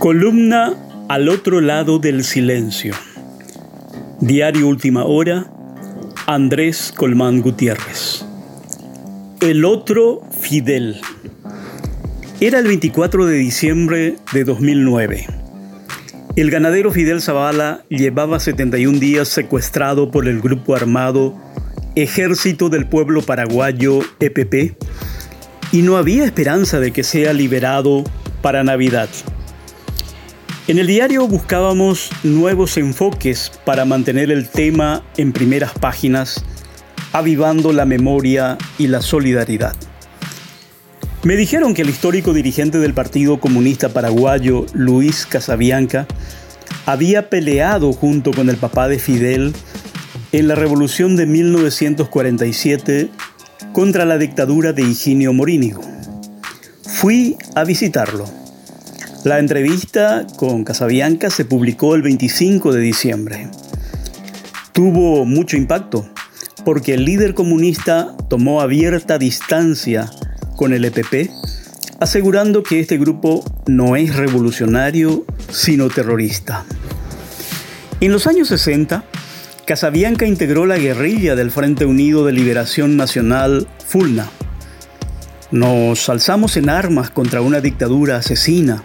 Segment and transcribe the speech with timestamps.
[0.00, 0.72] Columna
[1.10, 2.94] al otro lado del silencio.
[4.18, 5.52] Diario Última Hora,
[6.26, 8.24] Andrés Colmán Gutiérrez.
[9.42, 11.02] El otro Fidel.
[12.40, 15.26] Era el 24 de diciembre de 2009.
[16.34, 21.36] El ganadero Fidel Zavala llevaba 71 días secuestrado por el grupo armado
[21.94, 24.78] Ejército del Pueblo Paraguayo EPP
[25.72, 28.02] y no había esperanza de que sea liberado
[28.40, 29.10] para Navidad.
[30.68, 36.44] En el diario buscábamos nuevos enfoques para mantener el tema en primeras páginas,
[37.12, 39.74] avivando la memoria y la solidaridad.
[41.24, 46.06] Me dijeron que el histórico dirigente del Partido Comunista Paraguayo, Luis Casabianca,
[46.86, 49.52] había peleado junto con el papá de Fidel
[50.30, 53.08] en la revolución de 1947
[53.72, 55.82] contra la dictadura de Higinio Morínigo.
[56.82, 58.39] Fui a visitarlo
[59.24, 63.48] la entrevista con Casabianca se publicó el 25 de diciembre.
[64.72, 66.08] Tuvo mucho impacto
[66.64, 70.10] porque el líder comunista tomó abierta distancia
[70.56, 71.30] con el EPP,
[72.00, 76.64] asegurando que este grupo no es revolucionario, sino terrorista.
[78.00, 79.04] En los años 60,
[79.66, 84.30] Casabianca integró la guerrilla del Frente Unido de Liberación Nacional, FULNA.
[85.50, 88.82] Nos alzamos en armas contra una dictadura asesina,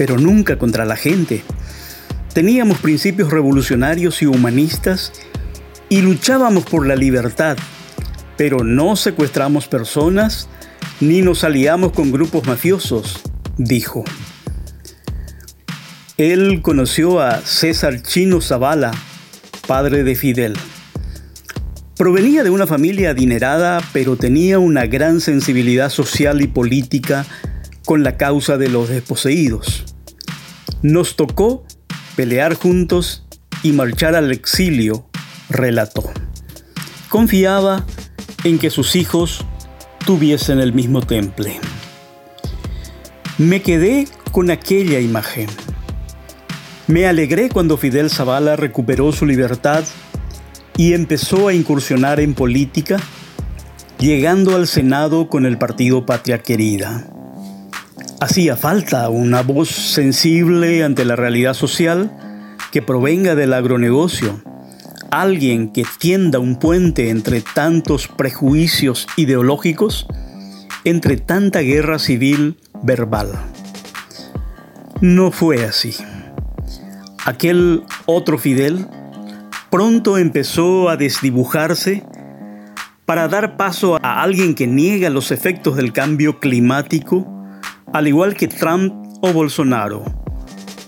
[0.00, 1.42] pero nunca contra la gente.
[2.32, 5.12] Teníamos principios revolucionarios y humanistas
[5.90, 7.58] y luchábamos por la libertad,
[8.38, 10.48] pero no secuestramos personas
[11.00, 13.20] ni nos aliamos con grupos mafiosos,
[13.58, 14.02] dijo.
[16.16, 18.92] Él conoció a César Chino Zavala,
[19.66, 20.54] padre de Fidel.
[21.98, 27.26] Provenía de una familia adinerada, pero tenía una gran sensibilidad social y política
[27.84, 29.89] con la causa de los desposeídos.
[30.82, 31.64] Nos tocó
[32.16, 33.26] pelear juntos
[33.62, 35.06] y marchar al exilio,
[35.50, 36.10] relató.
[37.10, 37.84] Confiaba
[38.44, 39.44] en que sus hijos
[40.06, 41.60] tuviesen el mismo temple.
[43.36, 45.48] Me quedé con aquella imagen.
[46.86, 49.84] Me alegré cuando Fidel Zavala recuperó su libertad
[50.76, 52.96] y empezó a incursionar en política,
[53.98, 57.19] llegando al Senado con el partido Patria Querida.
[58.20, 62.12] Hacía falta una voz sensible ante la realidad social
[62.70, 64.42] que provenga del agronegocio,
[65.10, 70.06] alguien que tienda un puente entre tantos prejuicios ideológicos,
[70.84, 73.32] entre tanta guerra civil verbal.
[75.00, 75.94] No fue así.
[77.24, 78.86] Aquel otro Fidel
[79.70, 82.04] pronto empezó a desdibujarse
[83.06, 87.39] para dar paso a alguien que niega los efectos del cambio climático
[87.92, 90.04] al igual que Trump o Bolsonaro,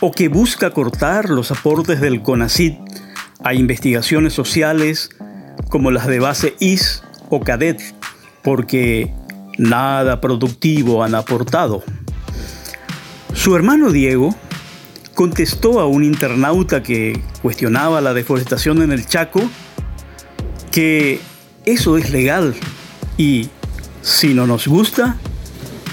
[0.00, 2.74] o que busca cortar los aportes del CONACID
[3.42, 5.10] a investigaciones sociales
[5.68, 7.80] como las de base IS o CADET,
[8.42, 9.12] porque
[9.58, 11.82] nada productivo han aportado.
[13.32, 14.34] Su hermano Diego
[15.14, 19.42] contestó a un internauta que cuestionaba la deforestación en el Chaco
[20.70, 21.20] que
[21.64, 22.54] eso es legal
[23.16, 23.48] y
[24.02, 25.16] si no nos gusta,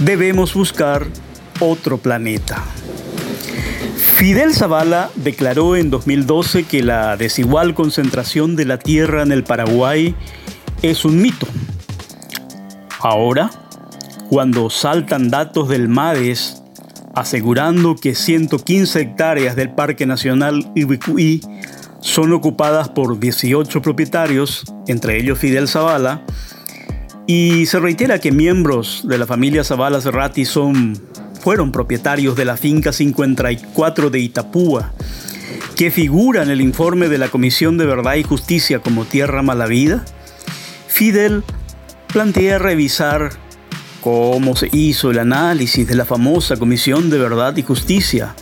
[0.06, 1.06] debemos buscar
[1.60, 2.64] otro planeta.
[4.16, 10.16] Fidel Zavala declaró en 2012 que la desigual concentración de la tierra en el Paraguay
[10.82, 11.48] es un mito.
[13.00, 13.50] Ahora,
[14.30, 16.62] cuando saltan datos del MADES
[17.16, 21.42] asegurando que 115 hectáreas del Parque Nacional Ibicuí
[22.00, 26.24] son ocupadas por 18 propietarios, entre ellos Fidel Zavala,
[27.34, 31.00] y se reitera que miembros de la familia Zavala Serrati son,
[31.40, 34.92] fueron propietarios de la finca 54 de Itapúa,
[35.78, 40.04] que figura en el informe de la Comisión de Verdad y Justicia como tierra malavida.
[40.90, 41.46] Fidel
[42.12, 43.30] plantea revisar
[44.02, 48.36] cómo se hizo el análisis de la famosa Comisión de Verdad y Justicia,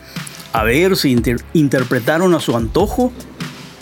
[0.52, 1.16] a ver si
[1.54, 3.14] interpretaron a su antojo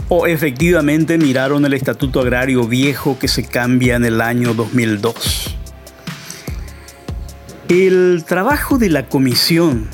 [0.09, 5.55] o efectivamente miraron el Estatuto Agrario viejo que se cambia en el año 2002.
[7.67, 9.87] El trabajo de la comisión,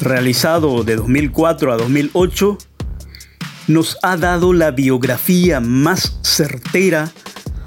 [0.00, 2.58] realizado de 2004 a 2008,
[3.68, 7.12] nos ha dado la biografía más certera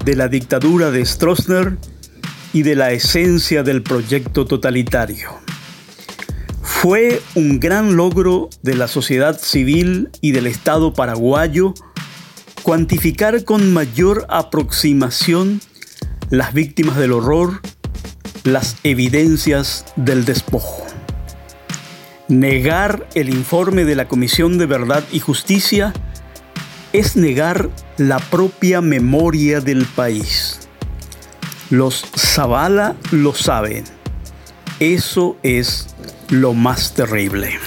[0.04, 1.78] de la dictadura de Stroessner
[2.52, 5.43] y de la esencia del proyecto totalitario.
[6.84, 11.72] Fue un gran logro de la sociedad civil y del Estado paraguayo
[12.62, 15.62] cuantificar con mayor aproximación
[16.28, 17.62] las víctimas del horror,
[18.42, 20.84] las evidencias del despojo.
[22.28, 25.94] Negar el informe de la Comisión de Verdad y Justicia
[26.92, 30.68] es negar la propia memoria del país.
[31.70, 33.84] Los Zavala lo saben.
[34.80, 35.86] Eso es
[36.30, 37.58] lo más terrible.